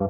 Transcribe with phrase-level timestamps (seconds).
[0.00, 0.06] Hej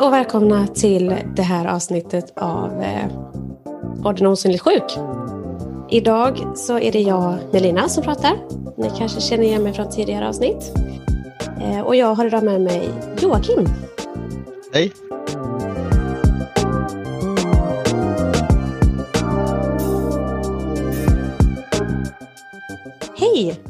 [0.00, 3.06] och välkomna till det här avsnittet av eh,
[4.04, 4.98] Orden osynligt sjuk.
[5.90, 8.32] Idag så är det jag, Melina, som pratar.
[8.76, 10.72] Ni kanske känner igen mig från tidigare avsnitt.
[11.60, 13.66] Eh, och jag har idag med mig Joakim.
[14.72, 14.92] Hej.
[23.34, 23.60] Hej!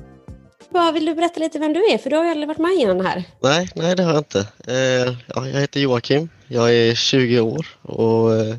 [0.69, 1.99] Vad vill du berätta lite vem du är?
[1.99, 3.25] För du har ju aldrig varit med innan här.
[3.43, 4.39] Nej, nej det har jag inte.
[4.67, 6.29] Eh, ja, jag heter Joakim.
[6.49, 8.57] Jag är 20 år och eh,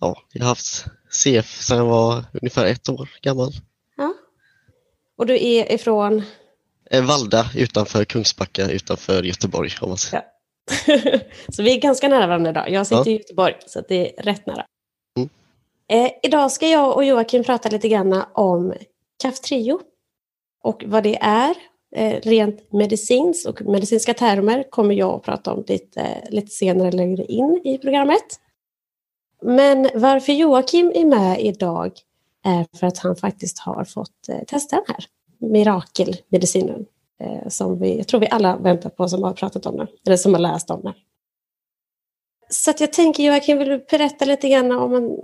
[0.00, 3.52] ja, jag har haft CF sedan jag var ungefär ett år gammal.
[3.96, 4.14] Ja.
[5.18, 6.22] Och du är ifrån?
[6.90, 10.24] Eh, Valda utanför Kungsbacka utanför Göteborg om man säger.
[10.86, 10.98] Ja.
[11.48, 12.70] så vi är ganska nära varandra idag.
[12.70, 13.10] Jag sitter Ja.
[13.10, 14.64] i Göteborg så det är rätt nära.
[15.16, 15.28] Mm.
[15.88, 18.74] Eh, idag ska jag och Joakim prata lite grann om
[19.22, 19.80] Kaftrio
[20.62, 21.54] och vad det är.
[21.96, 26.92] Eh, rent medicinskt och medicinska termer kommer jag att prata om lite, eh, lite senare
[26.92, 28.40] längre in i programmet.
[29.42, 31.92] Men varför Joakim är med idag
[32.44, 35.04] är för att han faktiskt har fått eh, testa den här
[35.50, 36.86] mirakelmedicinen
[37.48, 40.34] som vi, jag tror vi alla väntar på som har pratat om den, eller som
[40.34, 40.92] har läst om den.
[42.48, 45.20] Så att jag tänker Joakim, vill du berätta lite grann om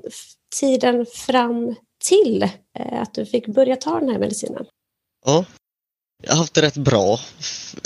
[0.60, 1.75] tiden fram
[2.08, 4.66] till att du fick börja ta den här medicinen?
[5.28, 5.44] Ja,
[6.22, 7.20] jag har haft det rätt bra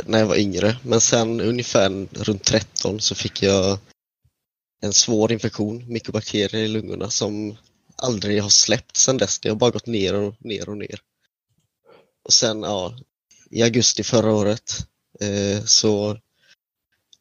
[0.07, 3.79] när jag var yngre men sen ungefär runt 13 så fick jag
[4.83, 7.57] en svår infektion, mikrobakterier i lungorna som
[7.97, 9.39] aldrig har släppt sedan dess.
[9.39, 11.01] Det har bara gått ner och ner och ner.
[12.25, 12.99] Och sen ja,
[13.51, 14.87] i augusti förra året
[15.21, 16.19] eh, så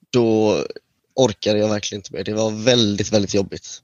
[0.10, 0.58] då
[1.16, 2.24] orkade jag verkligen inte mer.
[2.24, 3.82] Det var väldigt, väldigt jobbigt.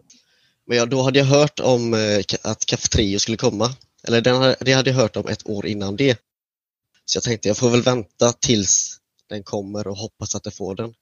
[0.68, 3.76] Men ja, då hade jag hört om eh, att Cafetrio skulle komma.
[4.08, 6.20] Eller den, hade- det hade jag hört om ett år innan det.
[7.06, 8.98] Så jag tänkte jag får väl vänta tills
[9.30, 10.94] den kommer och hoppas att jag får den.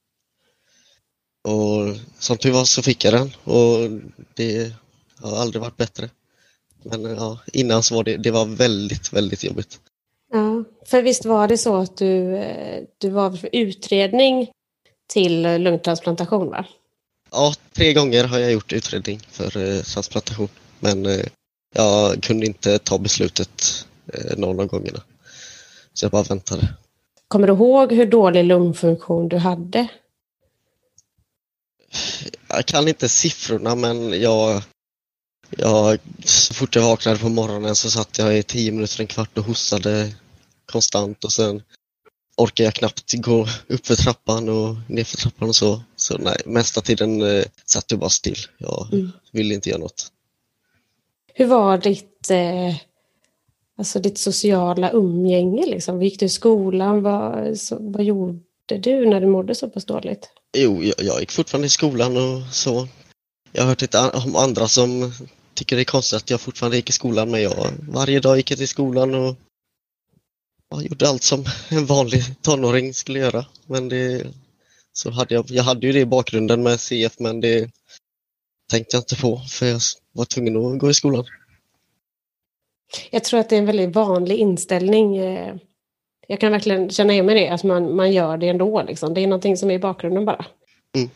[1.47, 3.89] Och som tur var så fick jag den och
[4.33, 4.73] det
[5.15, 6.09] har aldrig varit bättre.
[6.83, 9.79] Men ja, innan så var det, det var väldigt, väldigt jobbigt.
[10.31, 14.51] Ja, för visst var det så att du, eh, du var för utredning
[15.13, 16.65] till lungtransplantation va?
[17.31, 20.49] Ja, tre gånger har jag gjort utredning för eh, transplantation.
[20.79, 21.25] Men eh,
[21.73, 25.01] jag kunde inte ta beslutet eh, någon av gångerna.
[25.93, 26.67] Så jag bara väntade.
[27.27, 29.87] Kommer du ihåg hur dålig lungfunktion du hade?
[32.47, 34.61] Jag kan inte siffrorna men jag,
[35.49, 39.37] jag så fort jag vaknade på morgonen så satt jag i tio minuter, en kvart
[39.37, 40.15] och hostade
[40.65, 41.63] konstant och sen
[42.37, 45.83] orkade jag knappt gå upp för trappan och ner för trappan och så.
[45.95, 48.37] Så nej, mesta tiden eh, satt jag bara still.
[48.57, 49.11] Jag Mm.
[49.31, 50.11] ville inte göra något.
[51.33, 52.75] Hur var ditt, eh,
[53.77, 55.65] alltså ditt sociala umgänge?
[55.65, 56.01] Liksom?
[56.01, 57.03] Gick du i skolan?
[57.03, 60.29] Vad, så, vad gjorde du när du mådde så pass dåligt?
[60.57, 62.87] Jo, jag, jag gick fortfarande i skolan och så.
[63.51, 65.11] Jag har hört lite om andra som
[65.53, 68.51] tycker det är konstigt att jag fortfarande gick i skolan men jag varje dag gick
[68.51, 69.35] jag till skolan och
[70.69, 73.45] jag gjorde allt som en vanlig tonåring skulle göra.
[73.65, 74.27] Men det,
[74.93, 77.71] så hade jag, jag hade ju det i bakgrunden med CF men det
[78.71, 79.79] tänkte jag inte på för jag
[80.11, 81.25] var tvungen att gå i skolan.
[83.11, 85.17] Jag tror att det är en väldigt vanlig inställning.
[85.17, 85.55] eh,
[86.27, 88.81] Jag kan verkligen känna igen mig i det, att man, man gör det ändå.
[88.83, 89.13] Liksom.
[89.13, 90.45] Det är någonting som är i bakgrunden bara.
[90.95, 91.09] Mm.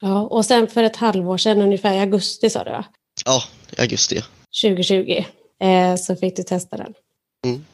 [0.00, 2.84] Ja, och sen för ett halvår sedan, ungefär i augusti sa du va?
[3.24, 3.42] Ja,
[3.78, 4.20] i augusti.
[4.62, 5.24] 2020,
[5.60, 6.94] eh, så fick du testa den.
[7.44, 7.64] Mm.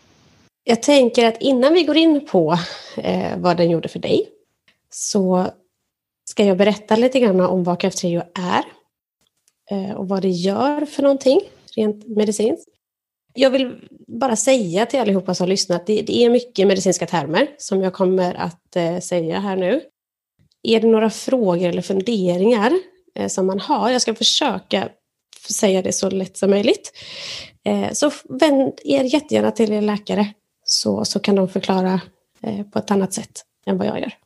[0.65, 2.59] Jag tänker att innan vi går in på
[2.97, 4.29] eh, vad den gjorde för dig
[4.91, 5.51] så
[6.33, 8.65] ska jag berätta lite grann om vad Kaftrio är
[9.71, 11.41] eh, och vad det gör för någonting
[11.77, 12.69] rent medicinskt.
[13.35, 17.49] Jag vill bara säga till allihopa som har lyssnat, det, det är mycket medicinska termer
[17.59, 19.81] som jag kommer att eh, säga här nu.
[20.63, 22.73] Är det några frågor eller funderingar
[23.15, 24.89] eh, som man har, jag ska försöka
[25.51, 26.93] säga det så lätt som möjligt,
[27.93, 30.27] så vänd er jättegärna till er läkare
[30.65, 32.01] så, så kan de förklara
[32.73, 34.22] på ett annat sätt än vad jag gör.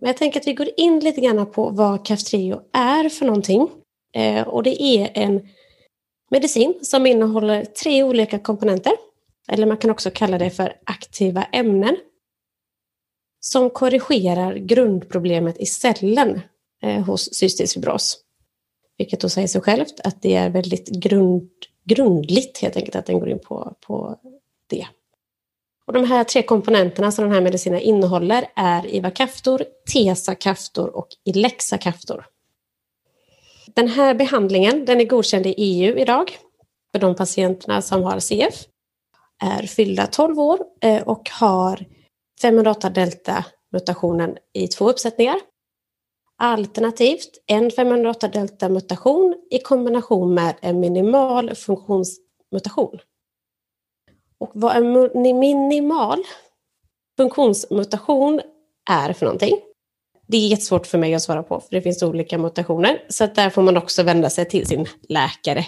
[0.00, 3.68] Men jag tänker att vi går in lite grann på vad Kaftrio är för någonting.
[4.14, 5.48] Eh, och det är en
[6.30, 8.92] medicin som innehåller tre olika komponenter.
[9.48, 11.96] Eller man kan också kalla det för aktiva ämnen.
[13.40, 16.40] Som korrigerar grundproblemet i cellen
[16.82, 18.18] eh, hos cystisk fibros.
[18.98, 21.50] Vilket då säger sig självt att det är väldigt grund,
[21.84, 24.18] grundligt helt enkelt att den går in på, på
[24.66, 24.86] det.
[25.86, 32.26] Och de här tre komponenterna som den här medicinen innehåller är Ivacaftor, Tesacaftor och Ilexacaftor.
[33.74, 36.38] Den här behandlingen den är godkänd i EU idag
[36.92, 38.64] för de patienterna som har CF
[39.44, 41.84] är fyllda 12 år eh, och har
[42.42, 45.36] 508 delta-mutationen i två uppsättningar.
[46.38, 52.98] Alternativt en 508 delta-mutation i kombination med en minimal funktionsmutation.
[54.40, 56.24] Och vad en minimal
[57.16, 58.40] funktionsmutation
[58.90, 59.56] är för någonting,
[60.26, 63.04] det är jättesvårt för mig att svara på, för det finns olika mutationer.
[63.08, 65.64] Så att där får man också vända sig till sin läkare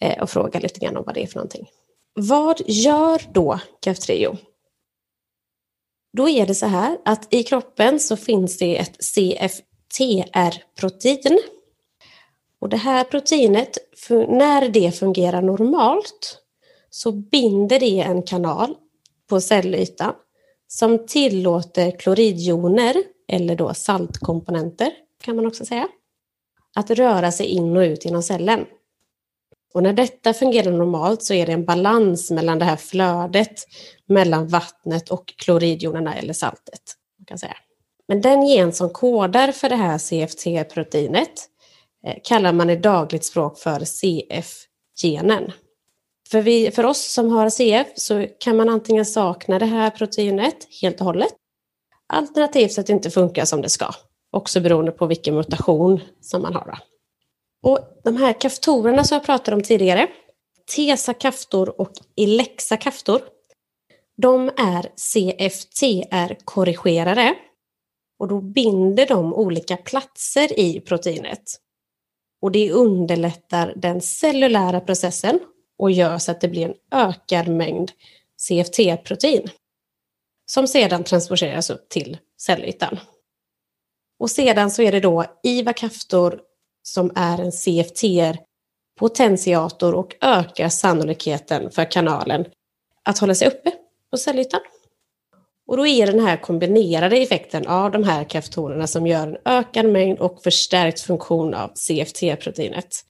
[0.00, 1.66] eh, och fråga lite grann om vad det är för någonting.
[2.14, 4.36] Vad gör då Kaftrio?
[6.16, 11.38] Då är det så här att i kroppen så finns det ett CFTR-protein.
[12.60, 13.78] Och det här proteinet,
[14.10, 16.38] när det fungerar normalt,
[16.96, 18.74] så binder det en kanal
[19.28, 20.14] på cellytan
[20.68, 22.94] som tillåter kloridjoner,
[23.28, 24.92] eller då saltkomponenter
[25.24, 25.88] kan man också säga,
[26.74, 28.64] att röra sig in och ut genom cellen.
[29.74, 33.64] Och när detta fungerar normalt så är det en balans mellan det här flödet
[34.06, 36.82] mellan vattnet och kloridjonerna eller saltet.
[37.18, 37.56] Man kan säga.
[38.08, 41.48] Men den gen som kodar för det här CFT-proteinet
[42.06, 45.52] eh, kallar man i dagligt språk för CF-genen.
[46.30, 50.56] För, vi, för oss som har CF så kan man antingen sakna det här proteinet
[50.82, 51.34] helt och hållet,
[52.06, 53.94] alternativt att det inte funkar som det ska,
[54.30, 56.78] också beroende på vilken mutation som man har.
[57.62, 60.08] Och de här kaftorerna som jag pratade om tidigare,
[60.76, 63.22] TESA kaftor och Ilexa kaftor,
[64.22, 67.34] de är CFTR-korrigerare
[68.18, 71.42] och då binder de olika platser i proteinet.
[72.42, 75.40] Och det underlättar den cellulära processen
[75.78, 77.92] och gör så att det blir en ökad mängd
[78.36, 79.50] CFT-protein
[80.46, 82.98] som sedan transporteras upp till cellytan.
[84.18, 86.40] Och sedan så är det då IVA-kaftor
[86.82, 92.44] som är en CFTR-potentiator och ökar sannolikheten för kanalen
[93.02, 93.72] att hålla sig uppe
[94.10, 94.60] på cellytan.
[95.66, 99.86] Och då är den här kombinerade effekten av de här kaftorerna som gör en ökad
[99.86, 103.04] mängd och förstärkt funktion av CFT-proteinet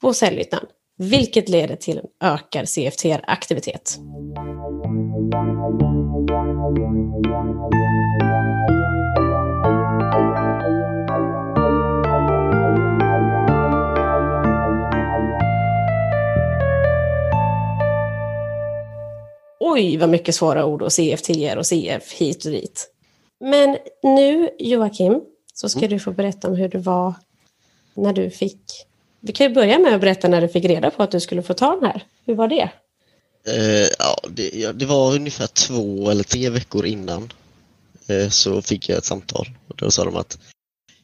[0.00, 0.66] på cellytan
[0.98, 3.98] vilket leder till en ökad CFTR-aktivitet.
[19.60, 22.90] Oj, vad mycket svåra ord och CFTR och CF hit och dit.
[23.40, 25.20] Men nu, Joakim,
[25.54, 25.90] så ska mm.
[25.90, 27.14] du få berätta om hur det var
[27.94, 28.86] när du fick
[29.22, 31.42] vi kan ju börja med att berätta när du fick reda på att du skulle
[31.42, 32.04] få ta den här.
[32.26, 32.70] Hur var det?
[33.46, 37.32] Eh, ja, det, ja, det var ungefär två eller tre veckor innan
[38.08, 39.50] eh, så fick jag ett samtal.
[39.68, 40.38] Och då sa de att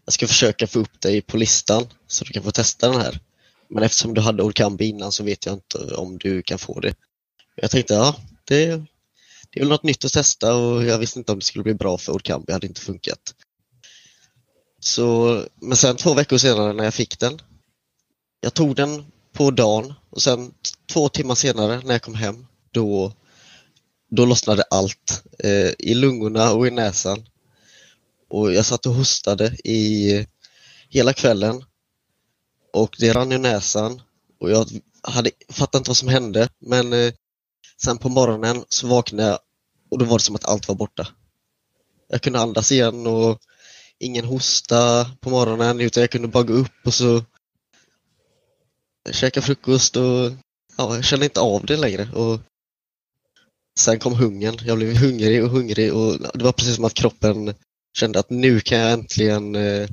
[0.04, 3.20] jag ska försöka få upp dig på listan så du kan få testa den här.
[3.68, 6.94] Men eftersom du hade Orkambi innan så vet jag inte om du kan få det.
[7.54, 8.66] Jag tänkte, ja, det,
[9.50, 11.74] det är väl något nytt att testa och jag visste inte om det skulle bli
[11.74, 13.34] bra för Orkambi, det hade inte funkat.
[14.80, 17.40] Så, men sen två veckor senare när jag fick den
[18.40, 20.54] jag tog den på dagen och sen
[20.92, 23.12] två timmar senare när jag kom hem då,
[24.10, 27.26] då lossnade allt eh, i lungorna och i näsan.
[28.28, 30.26] Och jag satt och hostade i
[30.88, 31.64] hela kvällen
[32.72, 34.02] och det rann i näsan
[34.40, 34.66] och jag
[35.02, 37.12] hade, fattade inte vad som hände men eh,
[37.82, 39.38] sen på morgonen så vaknade jag
[39.90, 41.08] och då var det som att allt var borta.
[42.08, 43.40] Jag kunde andas igen och
[43.98, 47.24] ingen hosta på morgonen utan jag kunde bara gå upp och så
[49.12, 50.32] käka frukost och
[50.76, 52.08] ja, jag kände inte av det längre.
[52.14, 52.40] Och
[53.78, 54.58] sen kom hungern.
[54.64, 57.54] Jag blev hungrig och hungrig och det var precis som att kroppen
[57.98, 59.88] kände att nu kan jag äntligen eh,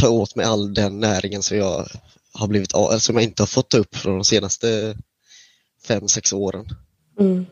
[0.00, 1.86] ta åt mig all den näringen som jag
[2.32, 4.96] har blivit av, som jag inte har fått upp från de senaste
[5.86, 6.66] fem, sex åren.
[7.20, 7.46] Mm.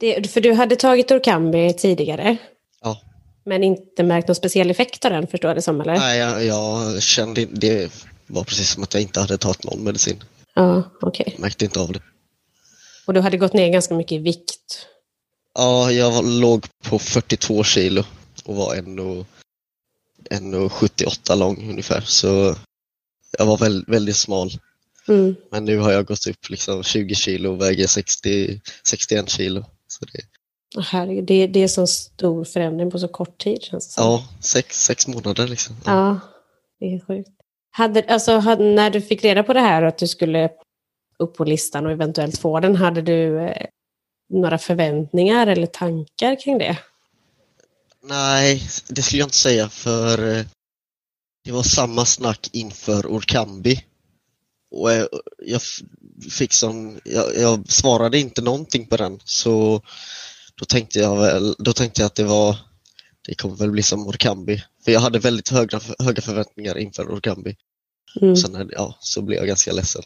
[0.00, 2.36] Det, för du hade tagit Orkambi tidigare?
[2.82, 3.00] Ja.
[3.44, 5.80] Men inte märkt någon speciell effekt av den, förstår jag det som?
[5.80, 5.96] Eller?
[5.96, 7.92] Nej, jag, jag kände det
[8.28, 10.24] var precis som att jag inte hade tagit någon medicin.
[10.54, 11.26] Ja, okej.
[11.28, 11.40] Okay.
[11.42, 12.02] Märkte inte av det.
[13.06, 14.86] Och du hade gått ner ganska mycket i vikt?
[15.54, 18.04] Ja, jag var, låg på 42 kilo
[18.44, 22.00] och var 1,78 lång ungefär.
[22.00, 22.56] Så
[23.38, 24.50] jag var väldigt, väldigt smal.
[25.08, 25.36] Mm.
[25.50, 29.64] Men nu har jag gått upp liksom 20 kilo och väger 60, 61 kilo.
[29.86, 30.20] Så det...
[30.80, 34.04] Herregud, det, det är så stor förändring på så kort tid känns det som.
[34.04, 35.76] Ja, sex, sex månader liksom.
[35.84, 35.92] Ja.
[35.92, 36.20] ja,
[36.80, 37.37] det är sjukt.
[37.70, 40.50] Hade, alltså, när du fick reda på det här att du skulle
[41.18, 43.66] upp på listan och eventuellt få den, hade du eh,
[44.30, 46.78] några förväntningar eller tankar kring det?
[48.02, 50.44] Nej, det skulle jag inte säga för eh,
[51.44, 53.84] det var samma snack inför Orkambi.
[54.70, 55.08] och eh, jag,
[55.38, 55.62] jag
[56.32, 59.82] fick som, jag, jag, svarade inte någonting på den så
[60.54, 62.56] då tänkte jag väl, då tänkte jag att det var,
[63.28, 64.62] det kommer väl bli som Orkambi.
[64.84, 67.56] För jag hade väldigt höga, höga förväntningar inför Orkambi.
[68.20, 68.36] Mm.
[68.36, 70.02] Sen ja, så blev jag ganska ledsen.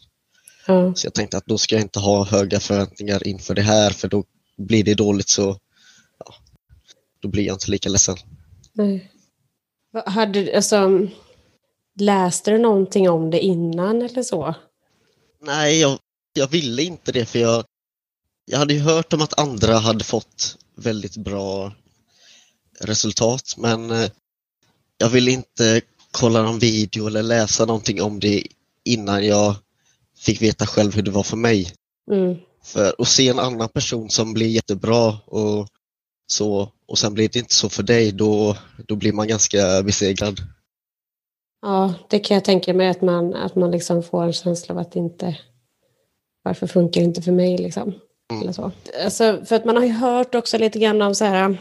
[0.69, 0.95] Mm.
[0.95, 4.09] Så jag tänkte att då ska jag inte ha höga förväntningar inför det här för
[4.09, 4.25] då
[4.57, 5.59] blir det dåligt så
[6.19, 6.35] ja,
[7.21, 8.17] då blir jag inte lika ledsen.
[8.73, 9.13] Nej.
[10.07, 11.09] Hade, alltså,
[11.99, 14.55] läste du någonting om det innan eller så?
[15.41, 15.99] Nej, jag,
[16.33, 17.65] jag ville inte det för jag,
[18.45, 21.73] jag hade ju hört om att andra hade fått väldigt bra
[22.81, 24.11] resultat men eh,
[24.99, 28.43] jag ville inte kolla någon video eller läsa någonting om det
[28.85, 29.55] innan jag
[30.19, 31.73] fick veta själv hur det var för mig.
[32.11, 32.37] Mm.
[32.65, 35.69] För att se en annan person som blir jättebra och
[36.27, 38.57] så och sen blir det inte så för dig, då,
[38.89, 40.41] då blir man ganska besegrad.
[41.63, 44.79] Ja, det kan jag tänka mig att man, att man liksom får en känsla av
[44.79, 45.39] att inte...
[46.45, 47.95] Varför funkar det inte för mig liksom?
[48.31, 48.43] Mm.
[48.43, 48.73] Eller så.
[49.05, 51.59] Alltså, för att man har ju hört också lite grann om så här,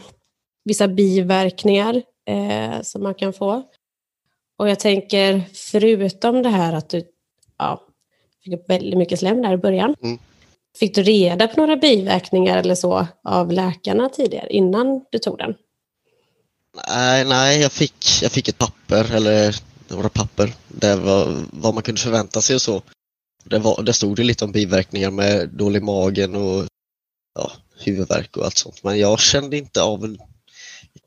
[0.64, 3.62] vissa biverkningar eh, som man kan få.
[4.58, 7.04] Och jag tänker, förutom det här att du
[7.58, 7.86] ja,
[8.44, 9.94] fick upp väldigt mycket slem där i början.
[10.02, 10.18] Mm.
[10.78, 15.54] Fick du reda på några biverkningar eller så av läkarna tidigare, innan du tog den?
[16.88, 19.56] Nej, nej jag, fick, jag fick ett papper, eller
[19.88, 22.82] några papper, där var vad man kunde förvänta sig och så.
[23.44, 26.64] Det, var, det stod det lite om biverkningar med dålig magen och
[27.34, 27.52] ja,
[27.84, 28.82] huvudvärk och allt sånt.
[28.84, 30.16] Men jag kände inte av.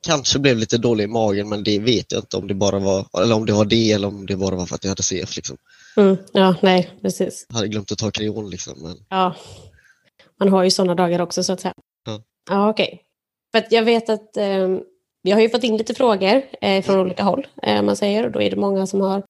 [0.01, 3.05] Kanske blev lite dålig i magen men det vet jag inte om det bara var,
[3.23, 5.35] eller om det var det eller om det bara var för att jag hade CF.
[5.35, 5.57] Liksom.
[5.97, 7.45] Mm, ja, nej, precis.
[7.49, 8.73] Jag hade glömt att ta kreon liksom.
[8.81, 8.97] Men...
[9.09, 9.35] Ja,
[10.39, 11.73] man har ju sådana dagar också så att säga.
[12.05, 12.85] Ja, ja okej.
[12.85, 12.99] Okay.
[13.51, 14.77] För att jag vet att eh,
[15.23, 18.31] vi har ju fått in lite frågor eh, från olika håll, eh, man säger, och
[18.31, 19.23] då är det många som har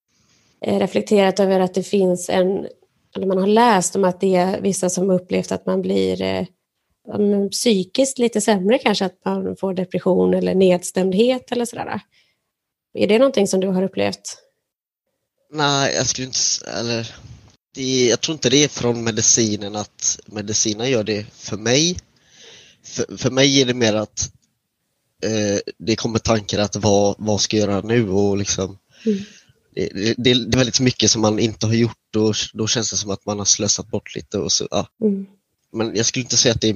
[0.61, 2.67] eh, reflekterat över att det finns en,
[3.15, 6.45] eller man har läst om att det är vissa som upplevt att man blir eh,
[7.51, 12.01] psykiskt lite sämre kanske, att man får depression eller nedstämdhet eller sådär.
[12.93, 14.37] Är det någonting som du har upplevt?
[15.51, 16.39] Nej, jag skulle inte...
[16.79, 17.15] Eller,
[17.75, 21.97] det, jag tror inte det är från medicinen att medicinen gör det för mig.
[22.83, 24.31] För, för mig är det mer att
[25.23, 29.19] eh, det kommer tankar att vad, vad ska jag göra nu och liksom mm.
[29.75, 32.97] det, det, det, är väldigt mycket som man inte har gjort och då känns det
[32.97, 34.37] som att man har slösat bort lite.
[34.37, 34.87] Och så, ja.
[35.01, 35.25] Mm.
[35.75, 36.75] Men jag skulle inte säga att det är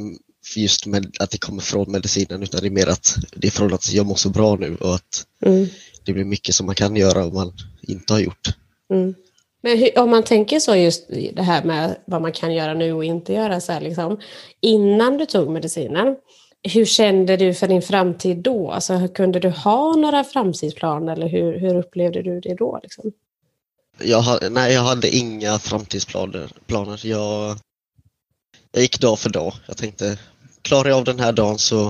[0.55, 3.73] just med, att det kommer från medicinen utan det är mer att det är från
[3.73, 5.67] att jag mår så bra nu och att mm.
[6.03, 8.47] det blir mycket som man kan göra om man inte har gjort.
[8.93, 9.15] Mm.
[9.61, 12.93] Men hur, om man tänker så just det här med vad man kan göra nu
[12.93, 14.19] och inte göra så här liksom.
[14.61, 16.15] Innan du tog medicinen,
[16.63, 18.71] hur kände du för din framtid då?
[18.71, 22.79] Alltså, kunde du ha några framtidsplaner eller hur, hur upplevde du det då?
[22.83, 23.11] Liksom?
[24.03, 26.51] Jag, nej, jag hade inga framtidsplaner.
[26.67, 27.05] Planer.
[27.05, 27.57] Jag,
[28.71, 29.53] jag gick dag för dag.
[29.67, 30.17] Jag tänkte,
[30.61, 31.83] klarar jag av den här dagen så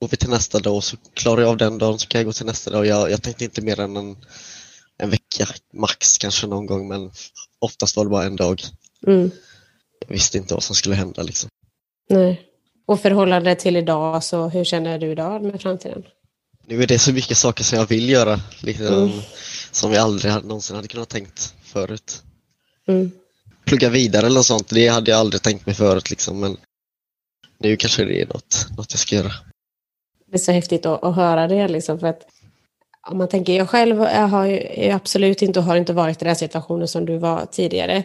[0.00, 0.82] går vi till nästa dag.
[0.82, 2.86] Så klarar jag av den dagen så kan jag gå till nästa dag.
[2.86, 4.16] Jag, jag tänkte inte mer än en
[4.98, 7.10] en vecka max kanske någon gång men
[7.58, 8.62] oftast var det bara en dag.
[9.06, 9.30] Mm.
[10.00, 11.50] Jag visste inte vad som skulle hända liksom.
[12.10, 12.42] Nej.
[12.86, 16.02] Och förhållande till idag, så hur känner du idag med framtiden?
[16.66, 19.20] Nu är det så mycket saker som jag vill göra, liksom, mm.
[19.70, 22.22] som jag aldrig någonsin hade kunnat tänkt förut.
[22.88, 23.10] Mm.
[23.66, 26.56] Plugga vidare eller något sånt, det hade jag aldrig tänkt mig förut liksom, men
[27.58, 29.32] nu kanske det är något, något jag ska göra.
[30.26, 32.22] Det är så häftigt att, att höra det, liksom, för att
[33.10, 36.24] om man tänker, jag själv jag har ju absolut inte och har inte varit i
[36.24, 38.04] den situationen som du var tidigare.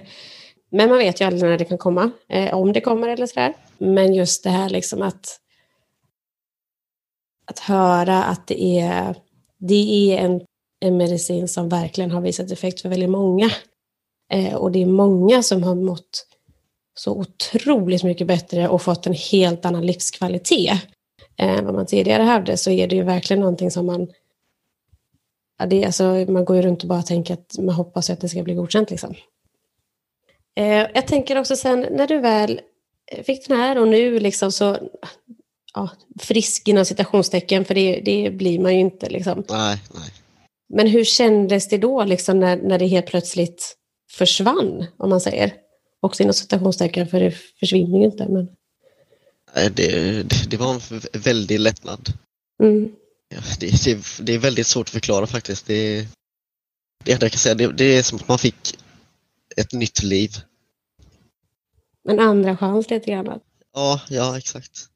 [0.71, 3.53] Men man vet ju aldrig när det kan komma, eh, om det kommer eller sådär.
[3.77, 5.39] Men just det här liksom att,
[7.45, 9.15] att höra att det är,
[9.59, 10.41] det är en,
[10.79, 13.51] en medicin som verkligen har visat effekt för väldigt många.
[14.33, 16.25] Eh, och det är många som har mått
[16.93, 20.81] så otroligt mycket bättre och fått en helt annan livskvalitet
[21.37, 24.07] än eh, vad man tidigare hade, så är det ju verkligen någonting som man
[25.59, 28.29] ja, det, alltså, man går ju runt och bara tänker att man hoppas att det
[28.29, 28.91] ska bli godkänt.
[28.91, 29.15] Liksom.
[30.55, 32.61] Eh, jag tänker också sen när du väl
[33.23, 34.77] fick den här och nu liksom så
[35.73, 39.09] ja, frisk inom citationstecken, för det, det blir man ju inte.
[39.09, 39.43] Liksom.
[39.49, 40.09] Nej, nej.
[40.73, 43.75] Men hur kändes det då liksom, när, när det helt plötsligt
[44.11, 45.53] försvann, om man säger?
[46.01, 48.27] Också inom citationstecken, för det försvinner ju inte.
[48.29, 48.47] Men...
[49.75, 50.81] Det, det, var en
[51.13, 52.13] väldig lättnad.
[52.63, 52.91] Mm.
[53.29, 55.67] Ja, det, det, det, är väldigt svårt att förklara faktiskt.
[55.67, 56.07] Det,
[57.03, 58.77] det enda jag kan säga det, det är som att man fick
[59.57, 60.29] ett nytt liv.
[62.09, 63.39] En andra chans lite grann?
[63.73, 64.89] Ja, ja exakt.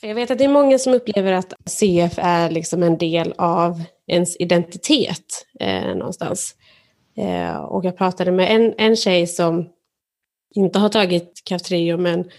[0.00, 3.34] För jag vet att det är många som upplever att CF är liksom en del
[3.38, 6.54] av ens identitet eh, någonstans.
[7.16, 9.68] Eh, och jag pratade med en, en tjej som
[10.54, 12.30] inte har tagit Kaftrio men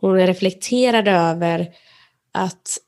[0.00, 1.74] hon reflekterade över
[2.32, 2.78] att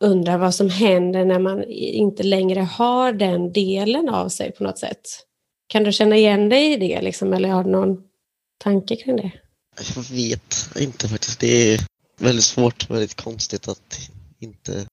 [0.00, 4.78] undra vad som händer när man inte längre har den delen av sig på något
[4.78, 5.00] sätt.
[5.66, 8.02] Kan du känna igen dig i det liksom, eller har du någon
[8.58, 9.30] tanke kring det?
[9.94, 11.40] Jag vet inte faktiskt.
[11.40, 11.80] Det är
[12.18, 14.86] väldigt svårt, väldigt konstigt att inte,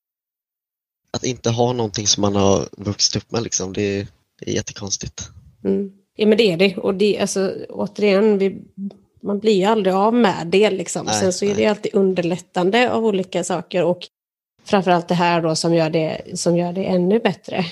[1.11, 3.43] att inte ha någonting som man har vuxit upp med.
[3.43, 3.73] Liksom.
[3.73, 4.07] Det,
[4.39, 5.29] det är jättekonstigt.
[5.65, 5.91] Mm.
[6.15, 6.77] Ja men det är det.
[6.77, 8.61] Och det, alltså, återigen, vi,
[9.21, 10.69] man blir ju aldrig av med det.
[10.69, 11.05] Liksom.
[11.05, 13.83] Nej, Sen så är det alltid underlättande av olika saker.
[13.83, 14.07] Och
[14.63, 17.65] framförallt det här då som gör det, som gör det ännu bättre.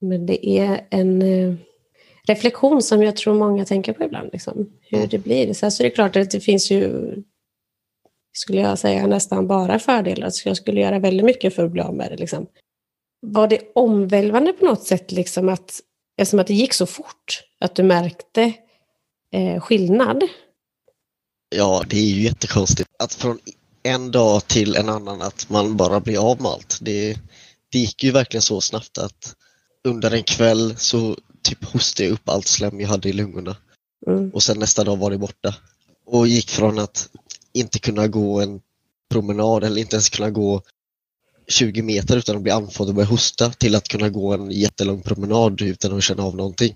[0.00, 1.54] Men det är en eh,
[2.28, 4.30] reflektion som jag tror många tänker på ibland.
[4.32, 5.08] Liksom, hur mm.
[5.10, 5.54] det blir.
[5.54, 7.14] Sen så är det klart att det finns ju,
[8.32, 10.30] skulle jag säga, nästan bara fördelar.
[10.30, 12.16] Så jag skulle göra väldigt mycket för att bli av med det.
[12.16, 12.46] Liksom.
[13.20, 15.80] Var det omvälvande på något sätt, liksom att,
[16.18, 18.52] eftersom att det gick så fort, att du märkte
[19.32, 20.22] eh, skillnad?
[21.56, 22.90] Ja, det är ju jättekonstigt.
[22.98, 23.38] Att från
[23.82, 26.78] en dag till en annan att man bara blir av med allt.
[26.82, 27.18] Det,
[27.72, 29.34] det gick ju verkligen så snabbt att
[29.84, 33.56] under en kväll så typ hostade jag upp allt slem jag hade i lungorna.
[34.06, 34.30] Mm.
[34.30, 35.54] Och sen nästa dag var det borta.
[36.06, 37.08] Och gick från att
[37.52, 38.60] inte kunna gå en
[39.10, 40.62] promenad eller inte ens kunna gå
[41.48, 45.02] 20 meter utan att bli andfådd och börja hosta till att kunna gå en jättelång
[45.02, 46.74] promenad utan att känna av någonting.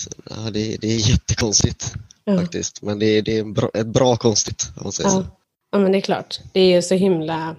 [0.00, 2.38] Så, ja, det, det är jättekonstigt ja.
[2.38, 2.82] faktiskt.
[2.82, 5.16] Men det, det är bra, ett bra konstigt om man säger ja.
[5.16, 5.26] så.
[5.72, 6.40] Ja men det är klart.
[6.52, 7.56] Det är ju så himla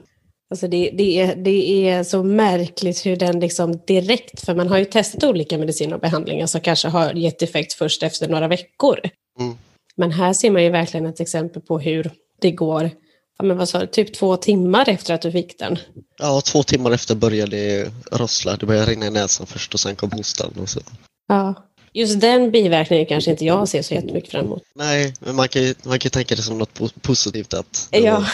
[0.53, 4.77] Alltså det, det, är, det är så märkligt hur den liksom direkt, för man har
[4.77, 8.99] ju testat olika mediciner och behandlingar som kanske har gett effekt först efter några veckor.
[9.39, 9.53] Mm.
[9.95, 12.89] Men här ser man ju verkligen ett exempel på hur det går,
[13.37, 15.77] ja men vad sa du, typ två timmar efter att du fick den.
[16.17, 18.57] Ja, två timmar efter började det rossla.
[18.57, 20.79] Det började rinna i näsan först och sen kom hostan och så.
[21.27, 21.53] Ja,
[21.93, 24.63] just den biverkningen kanske inte jag ser så jättemycket fram emot.
[24.75, 28.25] Nej, men man kan ju, man kan tänka det som något positivt att då, ja.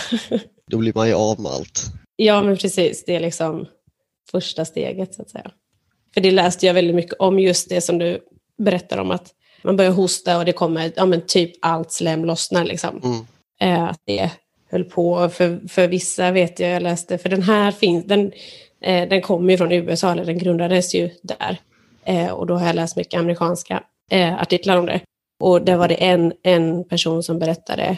[0.71, 1.85] då blir man ju av med allt.
[2.15, 3.03] Ja, men precis.
[3.05, 3.65] Det är liksom
[4.31, 5.51] första steget så att säga.
[6.13, 8.19] För det läste jag väldigt mycket om just det som du
[8.57, 12.65] berättar om att man börjar hosta och det kommer, ja men typ allt slem lossnar
[12.65, 13.01] liksom.
[13.03, 13.25] Mm.
[13.61, 14.31] Eh, att det
[14.69, 18.31] höll på, för, för vissa vet jag, jag läste, för den här finns, den,
[18.81, 21.57] eh, den kommer ju från USA, eller den grundades ju där.
[22.05, 25.01] Eh, och då har jag läst mycket amerikanska eh, artiklar om det.
[25.39, 27.97] Och där var det en, en person som berättade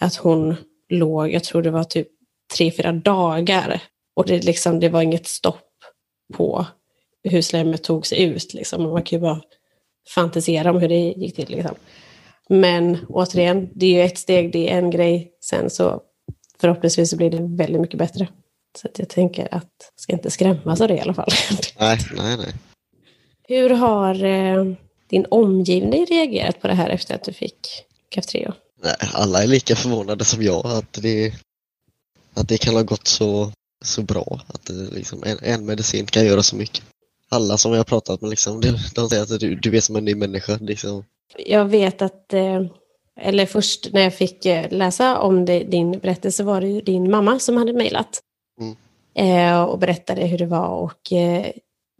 [0.00, 0.56] att hon
[0.88, 2.08] låg, jag tror det var typ
[2.56, 3.82] tre, fyra dagar.
[4.16, 5.68] Och det, liksom, det var inget stopp
[6.34, 6.66] på
[7.22, 8.54] hur slemmet tog sig ut.
[8.54, 8.82] Liksom.
[8.82, 9.40] Man kan ju bara
[10.14, 11.48] fantisera om hur det gick till.
[11.48, 11.74] Liksom.
[12.48, 15.32] Men återigen, det är ju ett steg, det är en grej.
[15.44, 16.02] Sen så
[16.60, 18.28] förhoppningsvis så blir det väldigt mycket bättre.
[18.78, 21.28] Så att jag tänker att jag ska inte skrämmas av det i alla fall.
[21.78, 22.54] Nej, nej, nej.
[23.48, 24.74] Hur har eh,
[25.08, 28.52] din omgivning reagerat på det här efter att du fick Kaftrio?
[28.82, 31.34] Nej, alla är lika förvånade som jag att det,
[32.34, 33.52] att det kan ha gått så,
[33.84, 34.40] så bra.
[34.46, 36.82] Att liksom, en, en medicin kan göra så mycket.
[37.28, 39.96] Alla som jag har pratat med liksom, de, de säger att du, du är som
[39.96, 40.58] en ny människa.
[40.60, 41.04] Liksom.
[41.38, 42.62] Jag vet att, eh,
[43.20, 47.10] eller först när jag fick eh, läsa om det, din berättelse var det ju din
[47.10, 48.20] mamma som hade mejlat.
[48.60, 48.76] Mm.
[49.14, 51.12] Eh, och berättade hur det var och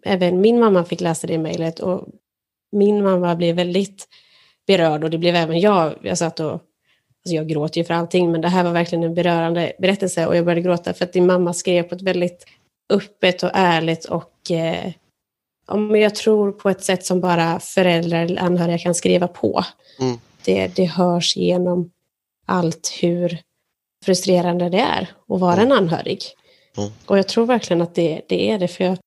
[0.05, 2.09] även min mamma fick läsa det mejlet och
[2.73, 4.09] min mamma blev väldigt
[4.67, 5.95] berörd och det blev även jag.
[6.03, 6.63] Jag satt och
[7.25, 10.37] Alltså jag gråter ju för allting, men det här var verkligen en berörande berättelse och
[10.37, 12.47] jag började gråta för att din mamma skrev på ett väldigt
[12.93, 14.93] öppet och ärligt och eh,
[15.93, 19.65] jag tror på ett sätt som bara föräldrar eller anhöriga kan skriva på.
[20.01, 20.19] Mm.
[20.45, 21.91] Det, det hörs genom
[22.47, 23.39] allt hur
[24.05, 25.67] frustrerande det är att vara mm.
[25.67, 26.23] en anhörig.
[26.77, 26.91] Mm.
[27.07, 28.99] Och jag tror verkligen att det, det är det, för jag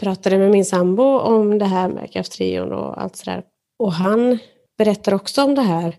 [0.00, 3.42] pratade med min sambo om det här med kraftrion och allt sådär.
[3.78, 4.38] Och han
[4.78, 5.96] berättar också om det här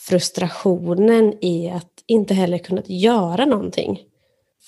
[0.00, 4.02] frustrationen i att inte heller kunna göra någonting.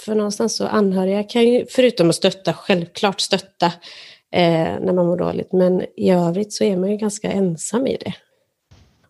[0.04, 3.66] För någonstans så anhöriga kan ju, förutom att stötta, självklart stötta
[4.32, 7.96] eh, när man mår dåligt, men i övrigt så är man ju ganska ensam i
[7.96, 8.14] det.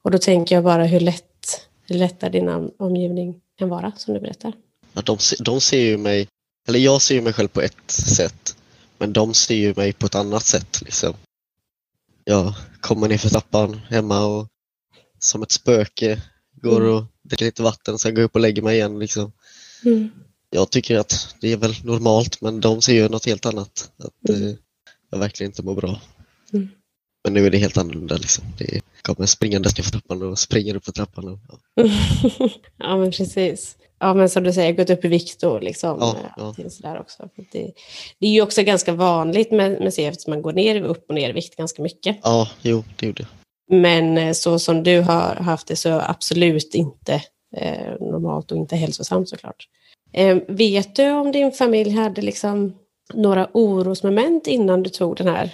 [0.03, 4.15] Och då tänker jag bara hur lätt, hur lätt är din omgivning kan vara, som
[4.15, 4.53] du berättar.
[4.93, 6.29] Ja, de, de ser ju mig,
[6.69, 8.57] eller jag ser ju mig själv på ett sätt,
[8.99, 10.83] men de ser ju mig på ett annat sätt.
[10.83, 11.15] Liksom.
[12.25, 14.49] Jag kommer ner för trappan hemma och
[15.19, 16.23] som ett spöke.
[16.63, 16.95] Går mm.
[16.95, 18.99] och dricker lite vatten och sen går upp och lägger mig igen.
[18.99, 19.33] Liksom.
[19.85, 20.11] Mm.
[20.51, 23.93] Jag tycker att det är väl normalt men de ser ju något helt annat.
[23.97, 24.49] Att mm.
[24.49, 24.55] eh,
[25.11, 26.01] jag verkligen inte mår bra.
[26.53, 26.69] Mm.
[27.25, 28.17] Men nu är det helt annorlunda.
[28.17, 28.45] Liksom.
[28.59, 31.29] Det kommer springande för trappan och springer upp för trappan.
[31.29, 31.85] Och, ja.
[32.77, 33.77] ja men precis.
[33.99, 36.71] ja, men som du säger, gått upp i vikt och liksom, Ja, eh, ja.
[36.71, 37.29] sådär också.
[37.53, 37.73] Det,
[38.19, 41.15] det är ju också ganska vanligt med, med CF, eftersom man går ner, upp och
[41.15, 42.17] ner i vikt ganska mycket.
[42.23, 43.29] Ja, jo, det gjorde jag.
[43.79, 47.23] Men eh, så som du har haft det så absolut inte
[47.57, 49.67] eh, normalt och inte hälsosamt såklart.
[50.13, 52.77] Eh, vet du om din familj hade liksom
[53.15, 55.51] några orosmoment innan du tog den här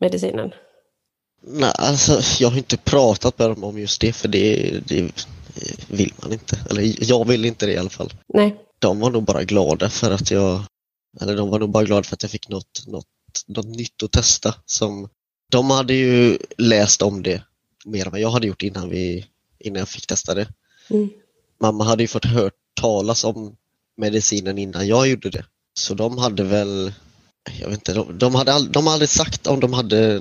[0.00, 0.52] medicinen?
[1.42, 5.28] Nej, alltså jag har inte pratat med dem om just det för det, det
[5.88, 6.58] vill man inte.
[6.70, 8.12] Eller jag vill inte det i alla fall.
[8.34, 8.56] Nej.
[8.78, 10.62] De var nog bara glada för att jag,
[11.20, 13.06] eller de var nog bara glada för att jag fick något, något,
[13.46, 14.54] något nytt att testa.
[14.66, 15.08] Som,
[15.50, 17.42] de hade ju läst om det
[17.84, 19.26] mer än vad jag hade gjort innan, vi,
[19.58, 20.48] innan jag fick testa det.
[20.90, 21.10] Mm.
[21.60, 23.56] Mamma hade ju fått hört talas om
[23.96, 25.44] medicinen innan jag gjorde det.
[25.74, 26.92] Så de hade väl,
[27.60, 30.20] jag vet inte, de, de, hade, all, de hade aldrig sagt om de hade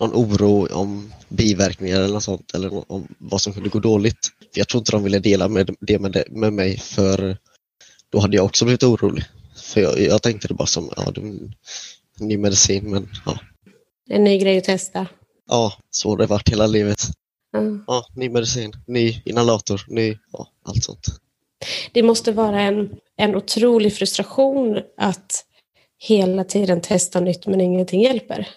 [0.00, 4.30] någon oro om biverkningar eller något sånt eller om vad som kunde gå dåligt.
[4.52, 7.36] För jag tror inte de ville dela med det med, med mig för
[8.10, 9.24] då hade jag också blivit orolig.
[9.56, 11.20] För jag, jag tänkte det bara som, ja, det
[12.20, 13.38] ny medicin men ja,
[14.08, 15.06] En ny grej att testa.
[15.48, 17.02] ja så har det varit hela livet.
[17.52, 17.60] Ja.
[17.86, 21.06] Ja, ny medicin, ny inhalator, ny, ja, allt sånt.
[21.92, 25.44] Det måste vara en, en otrolig frustration att
[25.98, 28.48] hela tiden testa nytt men ingenting hjälper.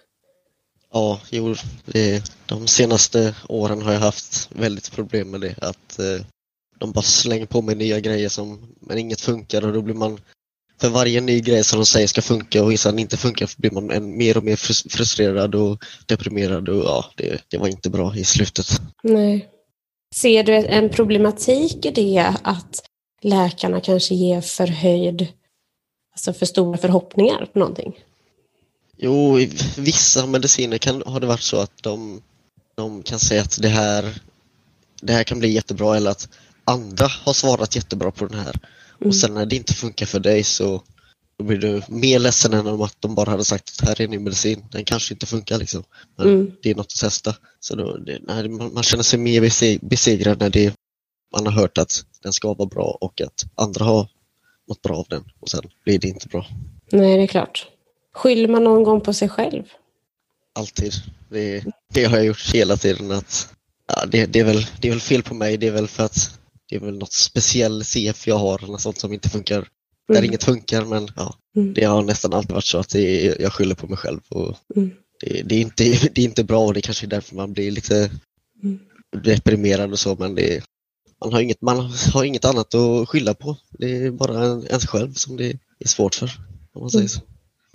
[0.93, 5.55] Ja, jo, det, de senaste åren har jag haft väldigt problem med det.
[5.61, 6.25] Att eh,
[6.77, 10.19] de bara slänger på mig nya grejer som, men inget funkar och då blir man
[10.81, 13.91] för varje ny grej som de säger ska funka och sen inte funkar blir man
[13.91, 18.15] en, mer och mer frus- frustrerad och deprimerad och ja, det, det var inte bra
[18.15, 18.65] i slutet.
[19.03, 19.49] Nej.
[20.15, 22.83] Ser du en problematik i det att
[23.21, 25.27] läkarna kanske ger förhöjd,
[26.17, 27.99] alltså för stora förhoppningar på någonting?
[28.97, 32.21] Jo, i vissa mediciner kan, har det varit så att de,
[32.75, 34.21] de kan säga att det här,
[35.01, 36.29] det här kan bli jättebra eller att
[36.63, 38.55] andra har svarat jättebra på den här.
[38.99, 39.09] Mm.
[39.09, 40.81] Och sen när det inte funkar för dig så
[41.39, 44.07] då blir du mer ledsen än om att de bara hade sagt att här är
[44.07, 45.83] ny medicin, den kanske inte funkar liksom.
[46.15, 46.51] Men Mm.
[46.61, 47.35] det är något att testa.
[47.59, 50.73] Så då, det, nej, man, känner sig mer bese- besegrad när det,
[51.35, 54.07] man har hört att den ska vara bra och att andra har
[54.69, 56.45] mått bra av den och sen blir det inte bra.
[56.91, 57.67] Nej, det är klart.
[58.13, 59.63] Skyller man någon gång på sig själv?
[60.55, 60.93] Alltid.
[61.29, 63.11] Det, det har jag gjort hela tiden.
[63.11, 63.49] att
[63.87, 66.03] ja, det, det, är väl, det är väl fel på mig, det är väl för
[66.03, 69.67] att det är väl något speciell CF jag har, något sånt som inte funkar.
[70.07, 70.25] Där Mm.
[70.25, 71.73] inget funkar men ja, Mm.
[71.73, 74.19] det har nästan alltid varit så att är, jag skyller på mig själv.
[74.29, 74.91] Och Mm.
[75.19, 77.71] det, det, är inte, det är inte bra och det kanske är därför man blir
[77.71, 78.11] lite
[78.63, 78.79] Mm.
[79.23, 80.63] deprimerad och så men det,
[81.21, 83.57] man, har inget, man har inget annat att skylla på.
[83.69, 86.31] Det är bara en, själv som det är svårt för.
[86.73, 87.09] Om man säger Mm.
[87.09, 87.21] så.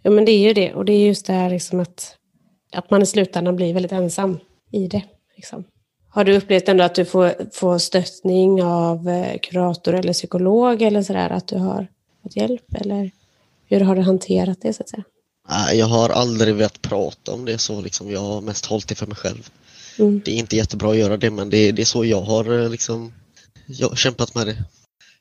[0.03, 0.75] Ja, men det är ju det.
[0.75, 2.17] Och det är just det här liksom att,
[2.73, 4.39] att man i slutändan blir väldigt ensam
[4.71, 5.03] i det.
[5.37, 5.65] Liksom.
[6.09, 11.03] Har du upplevt ändå att du får, får stöttning av eh, kurator eller psykolog eller
[11.03, 11.31] sådär?
[11.31, 11.87] Att du har
[12.23, 12.75] fått hjälp?
[12.75, 13.11] Eller
[13.67, 15.05] hur har du hanterat det så att säga?
[15.75, 18.11] Jag har aldrig velat prata om det så liksom.
[18.11, 19.51] Jag har mest hållit det för mig själv.
[19.99, 20.21] Mm.
[20.25, 22.71] Det är inte jättebra att göra det men det, det är så jag har eh,
[22.71, 23.13] liksom
[23.67, 24.57] jag har kämpat med det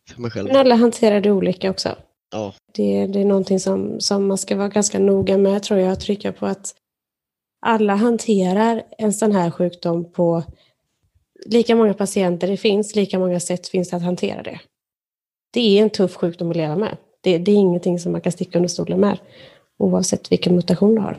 [0.09, 0.47] för mig själv.
[0.47, 1.95] Men alla hanterar det olika också.
[2.31, 5.91] Ja, Det, det är någonting som, som man ska vara ganska noga med tror jag,
[5.91, 6.75] att trycka på att
[7.65, 10.43] alla hanterar en sån här sjukdom på
[11.45, 14.59] lika många patienter det finns, lika många sätt finns det att hantera det.
[15.53, 16.97] Det är en tuff sjukdom att leva med.
[17.21, 19.19] Det, det är ingenting som man kan sticka under stolen med,
[19.79, 21.17] oavsett vilken mutation du har.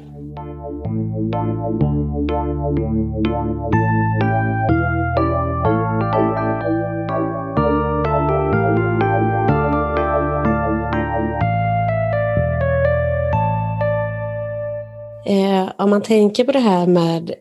[15.83, 17.35] Om man tänker på det här med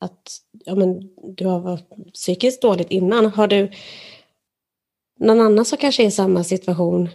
[0.00, 1.00] att ja, men,
[1.36, 3.26] du har varit psykiskt dåligt innan.
[3.26, 3.70] Har du
[5.20, 7.08] någon annan som kanske är i samma situation?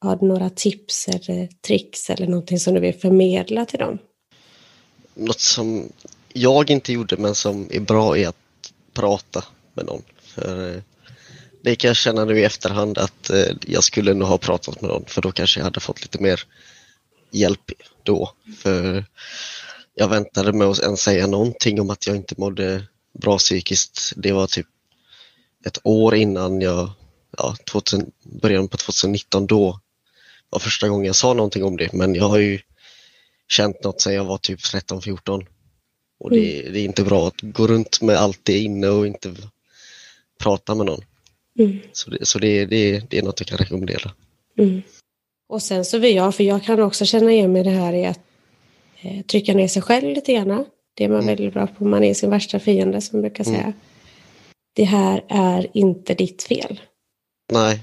[0.00, 3.98] Har du några tips eller tricks eller någonting som du vill förmedla till dem?
[5.16, 5.92] något som
[6.32, 9.44] jag inte gjorde men som är bra är att prata
[9.74, 10.02] med någon.
[10.22, 10.82] För eh,
[11.62, 14.90] det kan jag känna nu i efterhand att eh, jag skulle nog ha pratat med
[14.90, 16.42] någon för då kanske jag hade fått lite mer
[17.36, 17.72] hjälp
[18.02, 18.32] då.
[18.58, 19.04] För
[19.94, 22.86] jag väntade med att ens säga någonting om att jag inte mådde
[23.18, 24.12] bra psykiskt.
[24.16, 24.66] Det var typ
[25.66, 26.90] ett år innan jag,
[27.38, 29.80] ja, 2000, början på 2019 då
[30.50, 31.92] var första gången jag sa någonting om det.
[31.92, 32.60] Men jag har ju
[33.48, 35.46] känt något sedan jag var typ 13-14.
[36.18, 39.34] Och det, det är inte bra att gå runt med allt det inne och inte
[40.38, 41.04] prata med någon.
[41.58, 41.78] Mm.
[41.92, 44.12] Så det, så det, det, det är något jag kan rekommendera.
[44.58, 44.82] Mm.
[45.48, 48.06] Och sen så vill jag, för jag kan också känna igen mig det här i
[48.06, 48.20] att
[49.00, 50.64] eh, trycka ner sig själv lite grann.
[50.94, 51.26] Det är man Mm.
[51.26, 51.84] väldigt bra på.
[51.84, 53.56] Man är sin värsta fiende som man brukar Mm.
[53.60, 53.72] säga.
[54.72, 56.80] Det här är inte ditt fel.
[57.52, 57.80] Nej.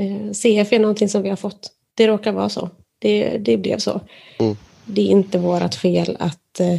[0.00, 1.72] Eh, CF är någonting som vi har fått.
[1.94, 2.70] Det råkar vara så.
[2.98, 4.00] Det, det blev så.
[4.38, 4.56] Mm.
[4.86, 6.78] Det är inte vårt fel att eh,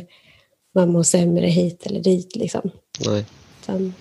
[0.76, 2.36] man mår sämre hit eller dit.
[2.36, 2.71] Liksom.
[3.06, 3.26] Nej.
[3.63, 3.93] Utan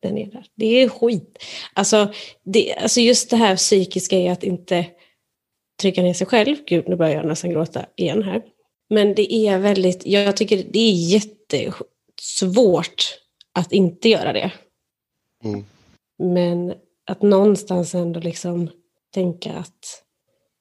[0.00, 0.46] den är där.
[0.54, 1.38] Det är skit.
[1.74, 2.12] Alltså,
[2.44, 4.86] det, alltså just det här psykiska är att inte
[5.80, 6.56] trycka ner sig själv.
[6.66, 8.42] Gud, nu börjar jag nästan gråta igen här.
[8.90, 13.18] Men det är väldigt, jag tycker det är jättesvårt
[13.52, 14.52] att inte göra det.
[15.44, 15.64] Mm.
[16.18, 16.74] Men
[17.06, 18.70] att någonstans ändå liksom
[19.14, 20.02] tänka att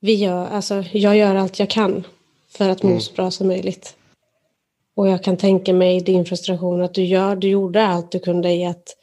[0.02, 2.08] vi gör, alltså, jag gör allt jag kan
[2.50, 3.02] för att må Mm.
[3.02, 3.96] så bra som möjligt.
[4.96, 8.54] Och jag kan tänka mig din frustration att du, gör, du gjorde allt du kunde
[8.54, 8.96] i att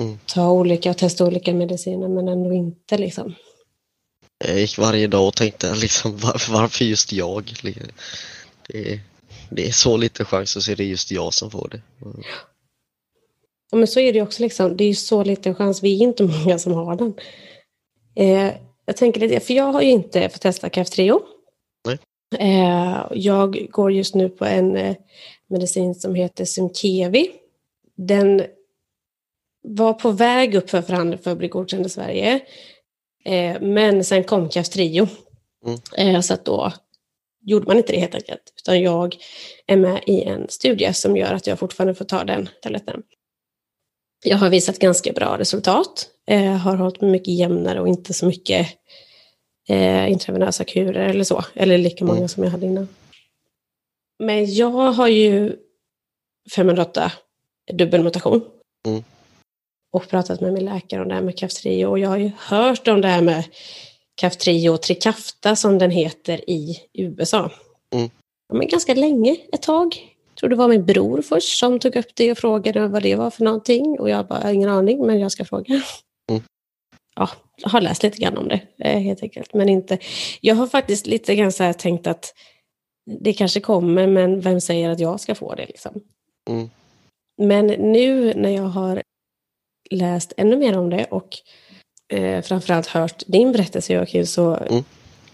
[0.00, 0.18] Mm.
[0.26, 3.34] ta olika och testa olika mediciner men ändå inte liksom.
[4.44, 7.52] Jag gick varje dag och tänkte liksom varför, varför just jag?
[8.68, 9.00] Det är,
[9.50, 11.82] det är så lite chans se det är just jag som får det.
[12.06, 12.22] Mm.
[13.70, 14.76] Ja, men så är det också liksom.
[14.76, 15.82] Det är ju så liten chans.
[15.82, 17.14] Vi är inte många som har den.
[18.14, 18.52] Eh,
[18.84, 21.20] jag tänker lite, för jag har ju inte fått testa Kaftrio.
[22.38, 24.96] Eh, jag går just nu på en eh,
[25.46, 27.30] medicin som heter Symkevi.
[27.96, 28.42] Den
[29.62, 32.40] var på väg upp för förhandling för att bli godkänd i Sverige.
[33.24, 35.08] Eh, men sen kom Kaftrio.
[35.66, 36.14] Mm.
[36.16, 36.72] Eh, så att då
[37.42, 38.52] gjorde man inte det helt enkelt.
[38.56, 39.16] Utan jag
[39.66, 43.02] är med i en studie som gör att jag fortfarande får ta den tabletten.
[44.24, 46.08] Jag har visat ganska bra resultat.
[46.26, 48.68] Eh, har hållit mig mycket jämnare och inte så mycket
[49.68, 51.44] eh, intravenösa kurer eller så.
[51.54, 52.28] Eller lika många Mm.
[52.28, 52.88] som jag hade innan.
[54.18, 55.56] Men jag har ju
[56.54, 57.12] 508
[57.72, 58.44] dubbelmutation.
[58.86, 59.04] Mm.
[59.92, 61.86] Och pratat med min läkare om det här med Kaftrio.
[61.86, 63.44] Och jag har ju hört om det här med
[64.14, 67.50] Kaftrio och Trikafta som den heter i USA.
[67.94, 68.10] Mm.
[68.52, 69.96] Men ganska länge, ett tag.
[70.28, 73.16] Jag tror det var min bror först som tog upp det och frågade vad det
[73.16, 74.00] var för någonting.
[74.00, 75.82] Och jag bara, "Jag har ingen aning, men jag ska fråga.
[76.30, 76.42] Mm.
[77.16, 79.54] Ja, jag har läst lite grann om det, eh, helt enkelt.
[79.54, 79.98] Men inte...
[80.40, 82.34] Jag har faktiskt lite grann så tänkt att
[83.20, 85.66] det kanske kommer, men vem säger att jag ska få det?
[85.66, 86.00] Liksom.
[86.50, 86.70] Mm.
[87.42, 89.02] Men nu när jag har
[89.90, 91.28] läst ännu mer om det och
[92.12, 94.84] eh, framförallt hört din berättelse Joakim så Mm.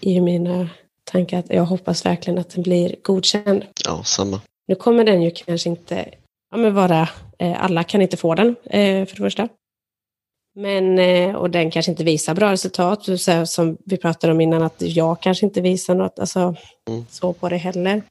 [0.01, 0.69] är mina
[1.03, 3.65] tankar att jag hoppas verkligen att den blir godkänd.
[3.85, 4.41] Ja, samma.
[4.67, 6.05] Nu kommer den ju kanske inte
[6.51, 9.47] ja, men vara, eh, alla kan inte få den eh, för det första.
[10.55, 14.63] Men, eh, och den kanske inte visar bra resultat, här, som vi pratade om innan,
[14.63, 16.55] att jag kanske inte visar något alltså,
[16.89, 17.05] Mm.
[17.09, 18.01] så på det heller.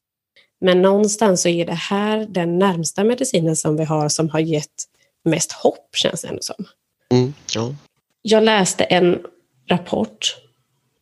[0.61, 4.85] Men någonstans så är det här den närmsta medicinen som vi har som har gett
[5.27, 6.65] mest hopp, känns det ändå som.
[7.11, 7.35] Mm.
[7.55, 7.75] Ja.
[8.23, 9.23] Jag läste en
[9.69, 10.37] rapport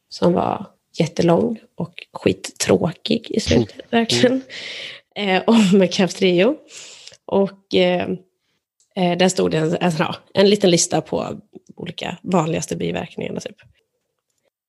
[0.09, 0.67] som var
[0.99, 4.43] jättelång och skittråkig i slutet, verkligen.
[5.17, 6.57] Eh, om Kaftrio.
[7.25, 8.09] Och eh,
[8.97, 11.41] eh, där stod det en, ja, en liten lista på
[11.77, 13.41] olika vanligaste biverkningarna.
[13.41, 13.57] Typ.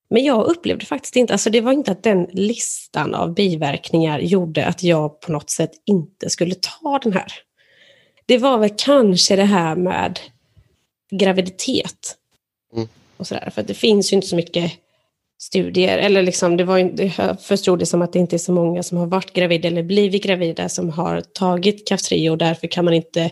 [0.09, 4.65] Men jag upplevde faktiskt inte, alltså det var inte att den listan av biverkningar gjorde
[4.65, 7.33] att jag på något sätt inte skulle ta den här.
[8.25, 10.19] Det var väl kanske det här med
[11.11, 12.15] graviditet.
[12.75, 12.87] Mm.
[13.17, 14.71] Och sådär, för det finns ju inte så mycket
[15.39, 16.77] studier, eller liksom det var
[17.17, 19.83] jag förstod det som att det inte är så många som har varit gravida eller
[19.83, 23.31] blivit gravida som har tagit Kaftrio och därför kan man inte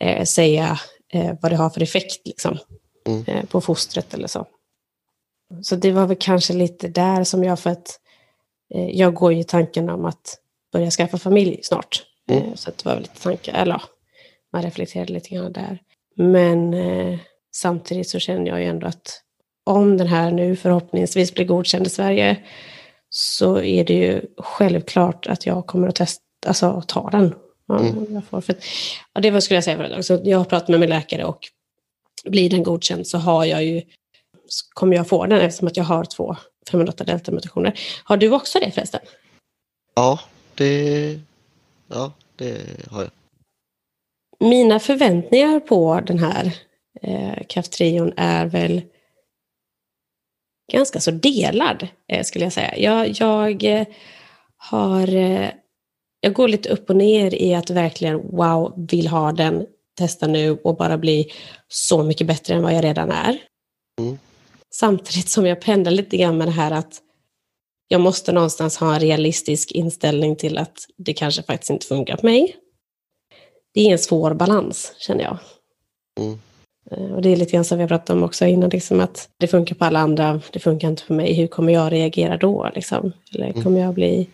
[0.00, 0.78] eh, säga
[1.12, 2.58] eh, vad det har för effekt liksom,
[3.06, 3.24] Mm.
[3.26, 4.46] eh, på fostret eller så.
[5.62, 8.00] Så det var väl kanske lite där som jag, för att
[8.74, 10.38] eh, jag går ju i tanken om att
[10.72, 12.02] börja skaffa familj snart.
[12.30, 12.42] Mm.
[12.44, 13.82] Eh, så det var väl lite tankar, eller ja,
[14.56, 15.78] man reflekterade lite grann där.
[16.16, 17.18] Men eh,
[17.56, 19.22] samtidigt så känner jag ju ändå att
[19.64, 22.36] om den här nu förhoppningsvis blir godkänd i Sverige
[23.10, 27.34] så är det ju självklart att jag kommer att testa, alltså ta den.
[27.68, 28.14] Ja, Mm.
[28.14, 28.54] jag får, för,
[29.12, 30.20] ja, det var skulle jag säga förut också.
[30.24, 31.38] Jag har pratat med min läkare och
[32.24, 33.82] blir den godkänd så har jag ju,
[34.48, 36.36] så kommer jag få den eftersom att jag har två
[36.70, 37.78] 508 deltamutationer.
[38.04, 39.00] Har du också det förresten?
[39.94, 40.20] Ja,
[40.54, 41.20] det,
[41.88, 42.58] ja, det
[42.90, 43.10] har jag.
[44.40, 46.52] Mina förväntningar på den här
[47.02, 47.32] eh,
[48.16, 48.82] är väl
[50.72, 52.78] ganska så delad, eh, skulle jag säga.
[52.78, 53.86] Jag, jag eh,
[54.56, 55.14] har...
[55.14, 55.48] Eh,
[56.20, 59.66] jag går lite upp och ner i att verkligen, wow, vill ha den,
[59.98, 61.32] testa nu och bara bli
[61.68, 63.38] så mycket bättre än vad jag redan är.
[64.00, 64.18] Mm.
[64.74, 67.02] Samtidigt som jag pendlar lite grann med det här att
[67.88, 72.26] jag måste någonstans ha en realistisk inställning till att det kanske faktiskt inte funkar på
[72.26, 72.56] mig.
[73.76, 75.38] Det är en svår balans, känner jag.
[76.20, 76.38] Mm.
[76.90, 79.28] Eh, Och det är lite grann som vi har pratat om också innan, liksom att
[79.36, 81.34] det funkar på alla andra, det funkar inte på mig.
[81.34, 82.70] Hur kommer jag reagera då?
[82.74, 83.12] Liksom?
[83.34, 83.62] Eller Mm.
[83.62, 84.28] kommer jag bli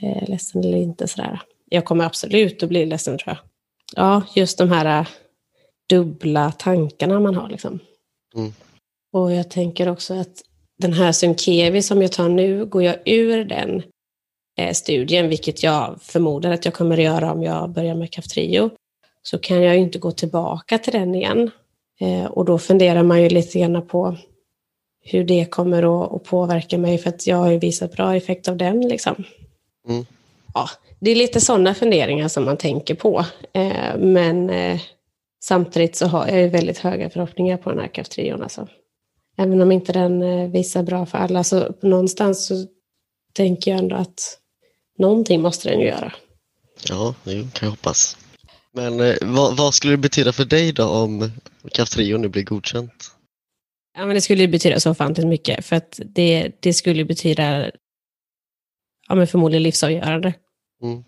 [0.00, 1.08] eh, ledsen eller inte?
[1.08, 1.40] Sådär.
[1.68, 3.38] Jag kommer absolut att bli ledsen tror jag.
[3.96, 5.06] Ja, just de här eh,
[5.88, 7.48] dubbla tankarna man har.
[7.48, 7.78] Liksom.
[8.34, 8.52] Mm.
[9.12, 10.42] Och jag tänker också att
[10.78, 13.82] den här Synkevi som jag tar nu, går jag ur den
[14.72, 18.70] studien, vilket jag förmodar att jag kommer att göra om jag börjar med Kaftrio,
[19.22, 21.50] så kan jag inte gå tillbaka till den igen.
[22.00, 24.16] Eh, och då funderar man ju lite grann på
[25.04, 28.56] hur det kommer att, påverka mig, för att jag har ju visat bra effekt av
[28.56, 28.80] den.
[28.80, 29.24] Liksom.
[29.88, 30.06] Mm.
[30.54, 30.68] Ja,
[31.00, 33.24] det är lite sådana funderingar som man tänker på.
[33.52, 34.80] Eh, men eh,
[35.44, 38.42] samtidigt så har jag ju väldigt höga förhoppningar på den här Kaftrion.
[38.42, 38.68] Alltså.
[39.36, 42.54] Även om inte den eh, visar bra för alla, så någonstans så
[43.32, 44.38] tänker jag ändå att
[44.98, 46.12] någonting måste den ju göra.
[46.88, 48.16] Ja, det kan jag hoppas.
[48.72, 51.30] Men eh, vad, vad, skulle det betyda för dig då om
[51.72, 53.10] Kaftrio nu blir godkänt?
[53.98, 57.70] Ja, men det skulle betyda så ofantligt mycket, för att det, det skulle betyda
[59.08, 60.34] ja, men förmodligen livsavgörande.
[60.82, 61.04] Mm.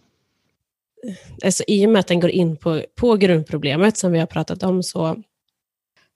[1.44, 4.62] Alltså, I och med att den går in på, på grundproblemet som vi har pratat
[4.62, 5.22] om så,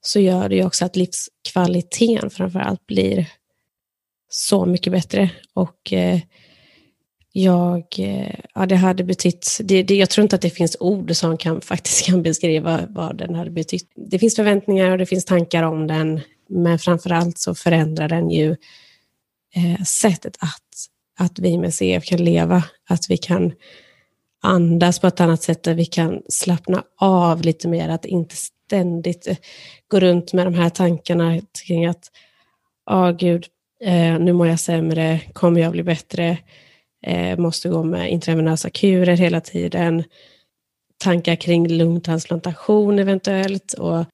[0.01, 3.31] så gör det ju också att livskvaliteten framför allt blir
[4.29, 5.31] så mycket bättre.
[5.55, 6.21] Och eh,
[7.37, 11.17] jag, eh, ja, det hade betytt, det, det, jag tror inte att det finns ord
[11.17, 13.91] som kan, faktiskt kan beskriva vad den hade betytt.
[13.97, 18.31] Det finns förväntningar och det finns tankar om den, men framför allt så förändrar den
[18.31, 18.51] ju
[19.55, 23.53] eh, sättet att, att vi med CF kan leva, att vi kan
[24.43, 29.27] andas på ett annat sätt, där vi kan slappna av lite mer, att inte ständigt
[29.27, 29.37] eh,
[29.89, 32.11] gå runt med de här tankarna kring att,
[32.87, 33.47] ja oh, gud,
[33.81, 36.39] eh, nu mår jag sämre, kommer jag bli bättre,
[37.07, 40.05] eh, måste gå med intravenösa kurer hela tiden,
[40.99, 44.05] tankar kring lungtransplantation eventuellt och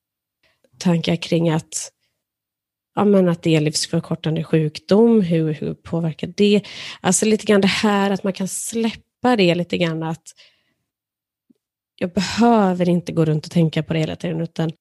[0.79, 1.93] tankar kring att,
[2.95, 6.63] ja, men att det är livsförkortande sjukdom, hur, hur påverkar det?
[7.01, 10.25] Alltså lite grann det här att man kan släppa det lite grann att
[11.97, 14.73] jag behöver inte gå runt och tänka på det hela tiden, utan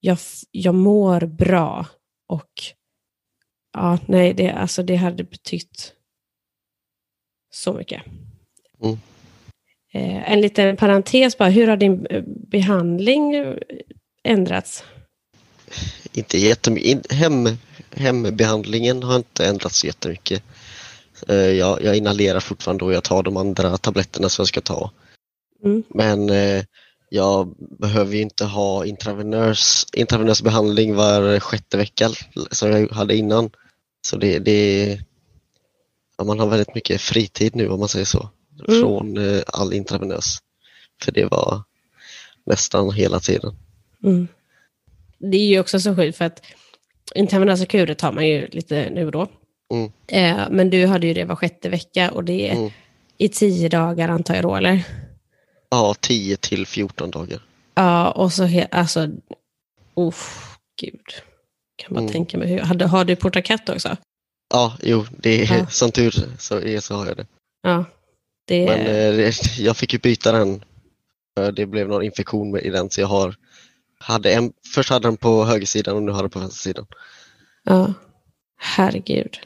[0.00, 0.18] jag,
[0.50, 1.86] jag mår bra
[2.28, 2.52] och
[3.72, 5.94] ja, nej, det, alltså det hade betytt
[7.58, 8.02] så mycket.
[8.82, 8.98] Mm.
[9.92, 13.54] Eh, en liten parentes bara, hur har din eh, behandling
[14.24, 14.84] ändrats?
[16.12, 17.12] Inte jättemycket.
[17.12, 17.48] Hem,
[17.90, 20.42] hembehandlingen har inte ändrats jättemycket.
[21.28, 24.90] Eh, jag, jag inhalerar fortfarande och jag tar de andra tabletterna som jag ska ta.
[25.64, 25.82] Mm.
[25.88, 26.30] Men
[27.10, 32.10] jag behöver ju inte ha intravenös, intravenös behandling var sjätte vecka
[32.50, 33.50] som jag hade innan.
[34.06, 35.00] Så det, det
[36.18, 38.28] ja, man har väldigt mycket fritid nu om man säger så.
[38.68, 38.80] Mm.
[38.80, 40.38] Från eh, all intravenös.
[41.02, 41.62] För det var
[42.46, 43.56] nästan hela tiden.
[44.04, 44.28] Mm.
[45.18, 46.42] Det är ju också så sjukt för att
[47.14, 49.26] intravenösa kurer tar man ju lite nu och då.
[49.74, 49.92] Mm.
[50.06, 52.70] Eh, men du hade ju det var sjätte vecka och det är mm.
[53.18, 54.84] i tio dagar antar jag då, eller?
[55.70, 57.40] Ja, 10 till 14 dagar.
[57.74, 59.08] Ja, och så alltså,
[59.96, 61.00] uff, gud.
[61.76, 62.12] Kan man mm.
[62.12, 63.96] tänka mig hur, har, har du portakat också?
[64.50, 65.66] Ja, jo, det är, ja.
[65.66, 67.26] som tur så, är, så har jag det.
[67.62, 67.84] Ja,
[68.44, 68.66] det...
[68.66, 70.64] Men eh, jag fick ju byta den
[71.36, 73.34] för det blev någon infektion i den så jag har
[73.98, 76.86] hade en, först hade den på högersidan och nu har den på vänstersidan.
[77.64, 77.94] Ja,
[78.56, 79.38] herregud.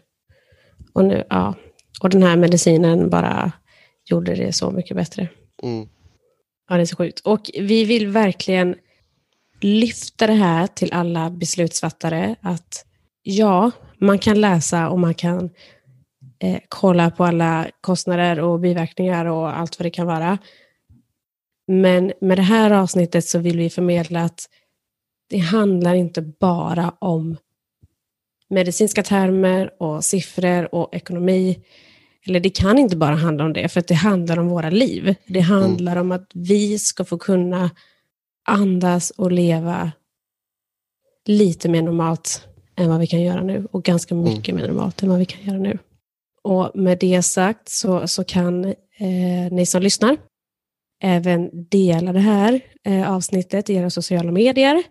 [0.92, 1.54] Och, nu, ja.
[2.00, 3.52] och den här medicinen bara
[4.04, 5.28] gjorde det så mycket bättre.
[5.62, 5.88] Mm.
[6.68, 7.20] Ja, det är så sjukt.
[7.20, 8.74] Och vi vill verkligen
[9.60, 12.84] lyfta det här till alla beslutsfattare att
[13.22, 13.70] ja,
[14.02, 15.50] man kan läsa och man kan
[16.38, 20.38] eh, kolla på alla kostnader och biverkningar och allt vad det kan vara.
[21.66, 24.48] Men med det här avsnittet så vill vi förmedla att
[25.28, 27.36] det handlar inte bara om
[28.48, 31.62] medicinska termer och siffror och ekonomi.
[32.26, 35.14] Eller det kan inte bara handla om det, för det handlar om våra liv.
[35.26, 36.06] Det handlar mm.
[36.06, 37.70] om att vi ska få kunna
[38.44, 39.92] andas och leva
[41.26, 44.24] lite mer normalt än vad vi kan göra nu och ganska mm.
[44.24, 45.78] mycket mer normalt än vad vi kan göra nu.
[46.42, 50.16] Och med det sagt så, så kan eh, ni som lyssnar
[51.02, 54.82] även dela det här eh, avsnittet i era sociala medier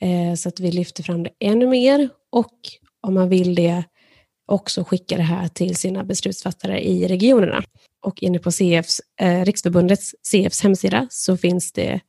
[0.00, 2.54] eh, så att vi lyfter fram det ännu mer och
[3.02, 3.84] om man vill det
[4.46, 7.62] också skicka det här till sina beslutsfattare i regionerna.
[8.02, 12.00] Och inne på CFs, eh, Riksförbundets CFs hemsida så finns det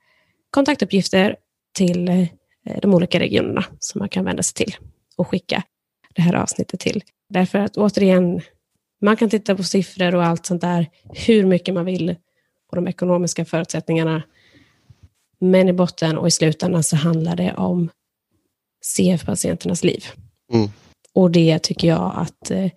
[0.50, 1.36] kontaktuppgifter
[1.74, 2.28] till eh,
[2.82, 4.76] de olika regionerna som man kan vända sig till
[5.22, 5.64] och skicka
[6.16, 7.04] det här avsnittet till.
[7.30, 8.42] Därför att återigen,
[9.02, 12.16] man kan titta på siffror och allt sånt där, hur mycket man vill,
[12.70, 14.24] och de ekonomiska förutsättningarna.
[15.40, 17.90] Men i botten och i slutändan så handlar det om
[18.82, 20.06] CF-patienternas liv.
[20.54, 20.70] Mm.
[21.14, 22.72] Och det tycker jag att eh,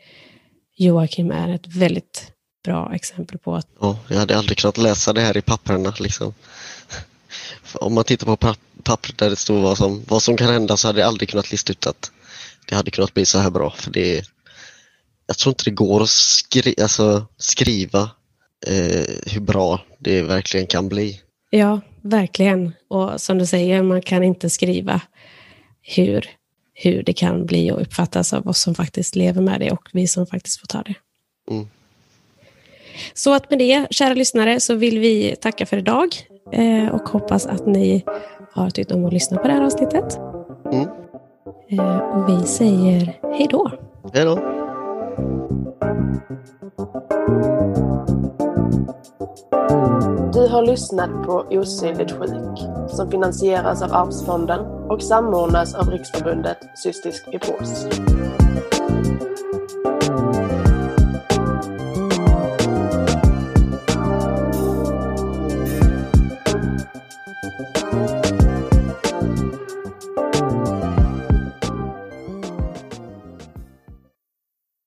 [0.76, 2.32] Joakim är ett väldigt
[2.64, 3.55] bra exempel på.
[3.55, 3.68] Att...
[3.80, 5.95] Ja, jag hade aldrig kunnat läsa det här i papperna.
[5.99, 6.34] Liksom.
[7.74, 10.88] Om man tittar på pappret där det står vad som, vad som kan hända så
[10.88, 12.12] hade jag aldrig kunnat lista ut att
[12.68, 13.70] det hade kunnat bli så här bra.
[13.70, 14.24] För det,
[15.26, 18.10] jag tror inte det går att skri alltså, skriva
[18.66, 21.20] eh, hur bra det verkligen kan bli.
[21.50, 22.72] Ja, verkligen.
[22.88, 25.00] Och som du säger, man kan inte skriva
[25.82, 26.30] hur,
[26.74, 30.06] hur det kan bli och uppfattas av oss som faktiskt lever med det och vi
[30.06, 30.94] som faktiskt får ta det.
[31.50, 31.68] Mm.
[33.14, 36.08] Så att med det, kära lyssnare, så vill vi tacka för idag
[36.52, 38.04] eh, och hoppas att ni
[38.52, 40.18] har tyckt om att lyssna på det här avsnittet.
[40.72, 41.03] Mm.
[41.47, 43.70] Eh, och vi säger hej då.
[44.14, 44.34] Hej då.
[50.32, 57.24] Du har lyssnat på Osynligt sjuk som finansieras av Arvsfonden och samordnas av Riksförbundet Cystisk
[57.24, 57.86] Fibros.